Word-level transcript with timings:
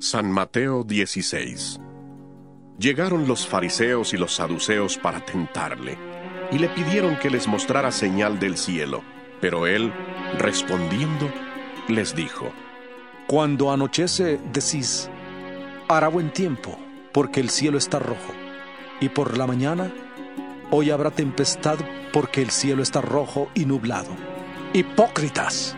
San 0.00 0.30
Mateo 0.30 0.84
16 0.84 1.80
Llegaron 2.78 3.26
los 3.26 3.48
fariseos 3.48 4.14
y 4.14 4.16
los 4.16 4.36
saduceos 4.36 4.96
para 4.96 5.24
tentarle, 5.24 5.98
y 6.52 6.58
le 6.58 6.68
pidieron 6.68 7.18
que 7.18 7.30
les 7.30 7.48
mostrara 7.48 7.90
señal 7.90 8.38
del 8.38 8.56
cielo. 8.56 9.02
Pero 9.40 9.66
él, 9.66 9.92
respondiendo, 10.38 11.28
les 11.88 12.14
dijo, 12.14 12.52
Cuando 13.26 13.72
anochece 13.72 14.38
decís, 14.52 15.10
hará 15.88 16.06
buen 16.06 16.32
tiempo, 16.32 16.78
porque 17.12 17.40
el 17.40 17.50
cielo 17.50 17.76
está 17.76 17.98
rojo, 17.98 18.32
y 19.00 19.08
por 19.08 19.36
la 19.36 19.48
mañana, 19.48 19.92
hoy 20.70 20.92
habrá 20.92 21.10
tempestad, 21.10 21.76
porque 22.12 22.40
el 22.40 22.50
cielo 22.52 22.84
está 22.84 23.00
rojo 23.00 23.50
y 23.52 23.64
nublado. 23.64 24.10
Hipócritas, 24.74 25.74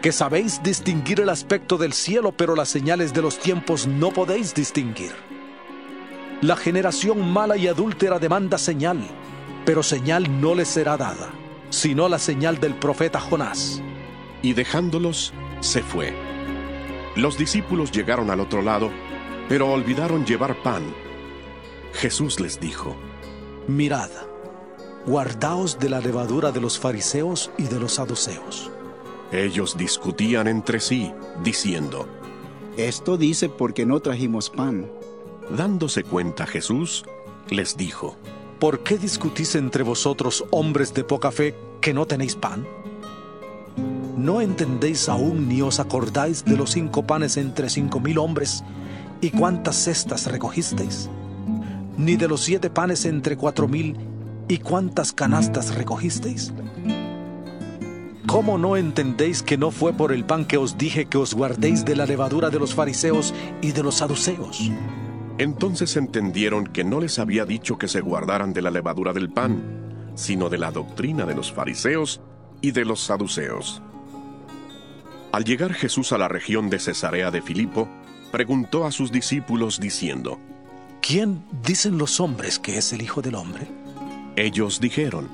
que 0.00 0.12
sabéis 0.12 0.62
distinguir 0.62 1.20
el 1.20 1.28
aspecto 1.28 1.76
del 1.76 1.92
cielo, 1.92 2.32
pero 2.32 2.54
las 2.54 2.68
señales 2.68 3.12
de 3.12 3.22
los 3.22 3.38
tiempos 3.38 3.86
no 3.86 4.10
podéis 4.10 4.54
distinguir. 4.54 5.12
La 6.40 6.56
generación 6.56 7.30
mala 7.30 7.58
y 7.58 7.68
adúltera 7.68 8.18
demanda 8.18 8.56
señal, 8.56 8.98
pero 9.66 9.82
señal 9.82 10.40
no 10.40 10.54
les 10.54 10.68
será 10.68 10.96
dada, 10.96 11.28
sino 11.68 12.08
la 12.08 12.18
señal 12.18 12.58
del 12.60 12.74
profeta 12.74 13.20
Jonás. 13.20 13.82
y 14.42 14.54
dejándolos, 14.54 15.34
se 15.60 15.82
fue. 15.82 16.14
Los 17.14 17.36
discípulos 17.36 17.92
llegaron 17.92 18.30
al 18.30 18.40
otro 18.40 18.62
lado, 18.62 18.90
pero 19.50 19.70
olvidaron 19.70 20.24
llevar 20.24 20.62
pan. 20.62 20.82
Jesús 21.92 22.40
les 22.40 22.58
dijo, 22.58 22.96
Mirad, 23.68 24.08
guardaos 25.04 25.78
de 25.78 25.90
la 25.90 26.00
levadura 26.00 26.52
de 26.52 26.62
los 26.62 26.78
fariseos 26.78 27.50
y 27.58 27.64
de 27.64 27.78
los 27.78 27.94
saduceos. 27.94 28.70
Ellos 29.32 29.76
discutían 29.76 30.48
entre 30.48 30.80
sí, 30.80 31.12
diciendo, 31.42 32.08
Esto 32.76 33.16
dice 33.16 33.48
porque 33.48 33.86
no 33.86 34.00
trajimos 34.00 34.50
pan. 34.50 34.90
dándose 35.56 36.04
cuenta 36.04 36.46
Jesús, 36.46 37.04
les 37.48 37.76
dijo, 37.76 38.16
¿Por 38.58 38.80
qué 38.80 38.98
discutís 38.98 39.54
entre 39.54 39.82
vosotros, 39.82 40.44
hombres 40.50 40.92
de 40.94 41.04
poca 41.04 41.30
fe, 41.30 41.54
que 41.80 41.94
no 41.94 42.06
tenéis 42.06 42.36
pan? 42.36 42.66
¿No 44.16 44.40
entendéis 44.40 45.08
aún 45.08 45.48
ni 45.48 45.62
os 45.62 45.80
acordáis 45.80 46.44
de 46.44 46.56
los 46.56 46.72
cinco 46.72 47.06
panes 47.06 47.36
entre 47.38 47.70
cinco 47.70 48.00
mil 48.00 48.18
hombres 48.18 48.62
y 49.22 49.30
cuántas 49.30 49.76
cestas 49.76 50.30
recogisteis? 50.30 51.08
¿Ni 51.96 52.16
de 52.16 52.28
los 52.28 52.42
siete 52.42 52.68
panes 52.68 53.06
entre 53.06 53.36
cuatro 53.36 53.66
mil 53.66 53.96
y 54.46 54.58
cuántas 54.58 55.12
canastas 55.12 55.74
recogisteis? 55.74 56.52
¿Cómo 58.30 58.58
no 58.58 58.76
entendéis 58.76 59.42
que 59.42 59.58
no 59.58 59.72
fue 59.72 59.92
por 59.92 60.12
el 60.12 60.24
pan 60.24 60.44
que 60.44 60.56
os 60.56 60.78
dije 60.78 61.06
que 61.06 61.18
os 61.18 61.34
guardéis 61.34 61.84
de 61.84 61.96
la 61.96 62.06
levadura 62.06 62.48
de 62.48 62.60
los 62.60 62.76
fariseos 62.76 63.34
y 63.60 63.72
de 63.72 63.82
los 63.82 63.96
saduceos? 63.96 64.70
Entonces 65.38 65.96
entendieron 65.96 66.68
que 66.68 66.84
no 66.84 67.00
les 67.00 67.18
había 67.18 67.44
dicho 67.44 67.76
que 67.76 67.88
se 67.88 68.00
guardaran 68.00 68.52
de 68.52 68.62
la 68.62 68.70
levadura 68.70 69.12
del 69.12 69.30
pan, 69.30 70.12
sino 70.14 70.48
de 70.48 70.58
la 70.58 70.70
doctrina 70.70 71.26
de 71.26 71.34
los 71.34 71.50
fariseos 71.50 72.20
y 72.60 72.70
de 72.70 72.84
los 72.84 73.00
saduceos. 73.00 73.82
Al 75.32 75.42
llegar 75.42 75.74
Jesús 75.74 76.12
a 76.12 76.18
la 76.18 76.28
región 76.28 76.70
de 76.70 76.78
Cesarea 76.78 77.32
de 77.32 77.42
Filipo, 77.42 77.88
preguntó 78.30 78.84
a 78.84 78.92
sus 78.92 79.10
discípulos 79.10 79.80
diciendo, 79.80 80.38
¿Quién 81.02 81.42
dicen 81.66 81.98
los 81.98 82.20
hombres 82.20 82.60
que 82.60 82.78
es 82.78 82.92
el 82.92 83.02
Hijo 83.02 83.22
del 83.22 83.34
Hombre? 83.34 83.66
ellos 84.36 84.78
dijeron, 84.78 85.26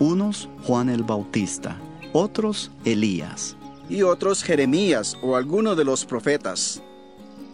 Unos 0.00 0.48
Juan 0.64 0.88
el 0.88 1.04
Bautista, 1.04 1.78
otros 2.12 2.70
Elías. 2.84 3.56
y 3.88 4.02
otros 4.02 4.42
Jeremías 4.42 5.16
o 5.22 5.36
alguno 5.36 5.74
de 5.74 5.84
los 5.84 6.04
profetas. 6.04 6.82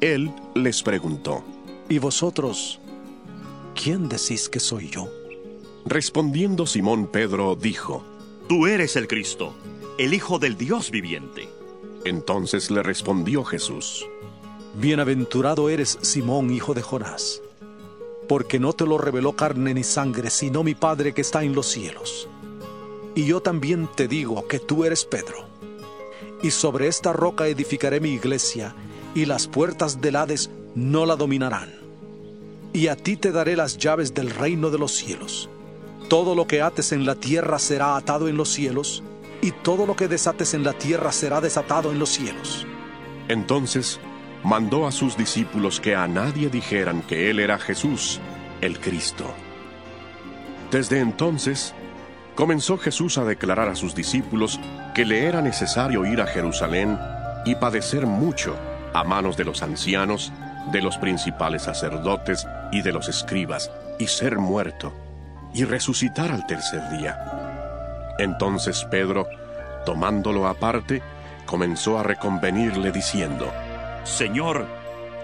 él 0.01 0.33
les 0.55 0.83
preguntó. 0.83 1.43
¿Y 1.89 1.99
vosotros, 1.99 2.81
quién 3.75 4.09
decís 4.09 4.49
que 4.49 4.61
soy 4.61 4.91
yo? 4.91 5.09
Respondiendo 5.87 6.67
Simón 6.67 7.07
Pedro 7.07 7.57
dijo, 7.57 8.05
Tú 8.49 8.67
eres 8.67 8.95
el 8.97 9.09
Cristo, 9.09 9.55
el 9.99 10.13
Hijo 10.15 10.39
del 10.39 10.57
Dios 10.57 10.91
viviente. 10.91 11.49
entonces 12.05 12.71
le 12.71 12.83
respondió 12.83 13.43
Jesús, 13.45 14.07
Bienaventurado 14.75 15.71
eres 15.71 15.99
Simón, 16.03 16.51
hijo 16.51 16.73
de 16.75 16.83
Jonás, 16.83 17.43
porque 18.29 18.61
no 18.61 18.73
te 18.75 18.87
lo 18.87 18.99
reveló 18.99 19.33
carne 19.35 19.75
ni 19.75 19.83
sangre, 19.83 20.31
sino 20.31 20.63
mi 20.63 20.75
Padre 20.75 21.13
que 21.15 21.23
está 21.23 21.43
en 21.43 21.55
los 21.55 21.67
cielos. 21.67 22.29
Y 23.19 23.25
yo 23.25 23.41
también 23.41 23.89
te 23.97 24.07
digo 24.07 24.47
que 24.47 24.61
tú 24.61 24.85
eres 24.85 25.05
Pedro, 25.05 25.45
y 26.41 26.53
sobre 26.53 26.87
esta 26.87 27.13
roca 27.13 27.49
edificaré 27.49 27.99
mi 27.99 28.11
iglesia, 28.11 28.77
y 29.13 29.25
las 29.25 29.49
puertas 29.49 30.01
del 30.01 30.15
Hades 30.15 30.51
no 30.77 31.05
la 31.05 31.17
dominarán. 31.17 31.69
Y 32.73 32.87
a 32.87 32.95
ti 32.95 33.17
te 33.17 33.33
daré 33.33 33.57
las 33.57 33.77
llaves 33.77 34.15
del 34.15 34.31
reino 34.31 34.71
de 34.71 34.79
los 34.79 34.93
cielos. 34.93 35.51
Todo 36.09 36.37
lo 36.37 36.47
que 36.47 36.63
ates 36.63 36.93
en 36.93 37.05
la 37.05 37.17
tierra 37.17 37.59
será 37.59 37.97
atado 37.97 38.29
en 38.29 38.37
los 38.37 38.51
cielos, 38.51 39.03
y 39.43 39.51
todo 39.51 39.85
lo 39.85 39.97
que 39.97 40.07
desates 40.07 40.55
en 40.55 40.63
la 40.63 40.75
tierra 40.75 41.11
será 41.11 41.41
desatado 41.41 41.91
en 41.91 41.99
los 41.99 42.11
cielos. 42.11 42.69
Entonces 43.27 43.99
mandó 44.45 44.87
a 44.87 44.93
sus 44.93 45.17
discípulos 45.17 45.81
que 45.81 45.97
a 45.97 46.07
nadie 46.07 46.51
dijeran 46.51 47.03
que 47.03 47.31
él 47.31 47.41
era 47.41 47.59
Jesús, 47.59 48.21
el 48.61 48.79
Cristo. 48.79 49.25
Desde 50.71 51.01
entonces, 51.01 51.75
comenzó 52.39 52.79
Jesús 52.79 53.19
a 53.19 53.25
declarar 53.25 53.69
a 53.69 53.75
sus 53.75 53.97
discípulos 53.97 54.61
que 54.95 55.05
le 55.05 55.25
era 55.25 55.43
necesario 55.43 56.07
ir 56.07 56.21
a 56.21 56.27
Jerusalén 56.29 56.97
y 57.45 57.57
padecer 57.57 58.07
mucho 58.07 58.57
a 58.95 59.03
manos 59.03 59.37
de 59.37 59.45
los 59.45 59.61
ancianos, 59.61 60.33
de 60.71 60.81
los 60.81 60.99
principales 60.99 61.63
sacerdotes 61.63 62.47
y 62.71 62.83
de 62.83 62.93
los 62.93 63.09
escribas, 63.09 63.73
y 63.99 64.07
ser 64.07 64.39
muerto, 64.39 64.95
y 65.53 65.65
resucitar 65.65 66.31
al 66.31 66.47
tercer 66.47 66.89
día. 66.97 68.15
Entonces 68.21 68.87
Pedro, 68.89 69.27
tomándolo 69.85 70.47
aparte, 70.47 71.03
comenzó 71.45 71.99
a 71.99 72.05
reconvenirle 72.05 72.93
diciendo, 72.93 73.53
Señor, 74.05 74.65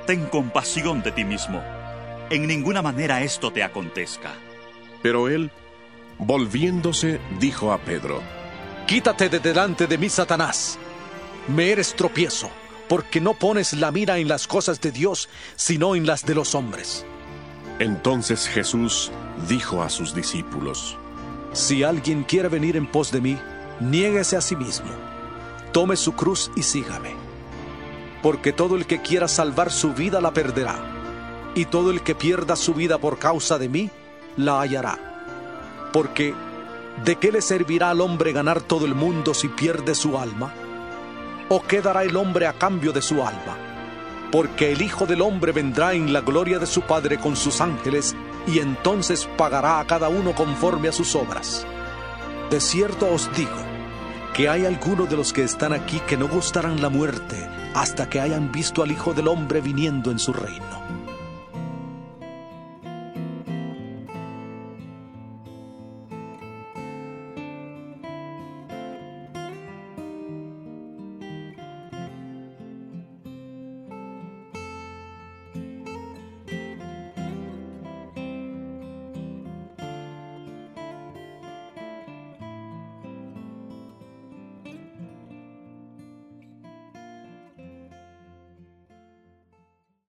ten 0.05 0.27
compasión 0.27 1.01
de 1.05 1.13
ti 1.13 1.25
mismo. 1.25 1.63
En 2.31 2.49
ninguna 2.49 2.83
manera 2.83 3.23
esto 3.23 3.53
te 3.53 3.63
acontezca. 3.63 4.33
Pero 5.01 5.29
él, 5.29 5.53
volviéndose, 6.19 7.21
dijo 7.39 7.73
a 7.73 7.79
Pedro, 7.79 8.23
Quítate 8.87 9.29
de 9.29 9.41
delante 9.41 9.87
de 9.87 9.97
mí, 9.97 10.09
Satanás. 10.09 10.79
Me 11.49 11.71
eres 11.71 11.95
tropiezo, 11.95 12.51
porque 12.89 13.21
no 13.21 13.35
pones 13.35 13.73
la 13.73 13.91
mira 13.91 14.19
en 14.19 14.29
las 14.29 14.47
cosas 14.47 14.81
de 14.81 14.93
Dios, 14.93 15.29
sino 15.57 15.95
en 15.95 16.07
las 16.07 16.25
de 16.27 16.35
los 16.35 16.55
hombres. 16.55 17.07
Entonces 17.79 18.47
Jesús 18.47 19.11
dijo 19.49 19.83
a 19.83 19.89
sus 19.89 20.15
discípulos, 20.15 20.97
Si 21.53 21.83
alguien 21.83 22.25
quiere 22.25 22.49
venir 22.49 22.77
en 22.77 22.87
pos 22.87 23.11
de 23.11 23.21
mí, 23.21 23.39
niéguese 23.81 24.37
a 24.37 24.41
sí 24.41 24.55
mismo. 24.55 24.91
Tome 25.73 25.97
su 25.97 26.13
cruz 26.13 26.51
y 26.55 26.63
sígame. 26.63 27.15
Porque 28.23 28.53
todo 28.53 28.77
el 28.77 28.87
que 28.87 29.03
quiera 29.03 29.29
salvar 29.29 29.73
su 29.73 29.93
vida 29.93 30.21
la 30.21 30.33
perderá, 30.33 30.77
y 31.55 31.65
todo 31.65 31.91
el 31.91 32.03
que 32.03 32.15
pierda 32.15 32.55
su 32.57 32.75
vida 32.75 32.99
por 32.99 33.19
causa 33.19 33.59
de 33.59 33.69
mí, 33.69 33.91
la 34.37 34.61
hallará. 34.61 35.14
Porque, 35.95 36.35
¿de 37.05 37.15
qué 37.21 37.31
le 37.31 37.41
servirá 37.41 37.91
al 37.91 38.01
hombre 38.01 38.33
ganar 38.33 38.61
todo 38.61 38.85
el 38.85 38.97
mundo 38.97 39.33
si 39.33 39.47
pierde 39.47 39.95
su 39.95 40.19
alma? 40.19 40.53
¿O 41.49 41.63
qué 41.63 41.81
dará 41.81 42.03
el 42.03 42.17
hombre 42.17 42.49
a 42.49 42.55
cambio 42.55 42.91
de 42.91 43.01
su 43.01 43.23
alma? 43.23 43.57
Porque 44.33 44.73
el 44.73 44.83
Hijo 44.83 45.07
del 45.07 45.23
Hombre 45.23 45.53
vendrá 45.53 45.93
en 45.93 46.13
la 46.13 46.21
gloria 46.21 46.59
de 46.59 46.67
su 46.67 46.81
Padre 46.81 47.19
con 47.19 47.37
sus 47.37 47.61
ángeles, 47.61 48.17
y 48.49 48.59
entonces 48.59 49.29
pagará 49.37 49.79
a 49.79 49.87
cada 49.87 50.09
uno 50.09 50.35
conforme 50.35 50.89
a 50.89 50.93
sus 50.93 51.15
obras. 51.15 51.65
De 52.51 52.61
cierto 52.61 53.09
os 53.13 53.31
digo, 53.37 53.55
que 54.35 54.49
hay 54.49 54.67
algunos 54.67 55.09
de 55.09 55.17
los 55.17 55.33
que 55.33 55.45
están 55.45 55.73
aquí 55.73 56.01
que 56.01 56.17
no 56.17 56.27
gustarán 56.27 56.83
la 56.83 56.89
muerte 56.89 57.49
hasta 57.73 58.11
que 58.11 58.21
hayan 58.21 58.51
visto 58.51 58.83
al 58.83 58.91
Hijo 58.91 59.15
del 59.15 59.29
Hombre 59.29 59.61
viniendo 59.61 60.11
en 60.11 60.19
su 60.19 60.33
reino. 60.33 60.94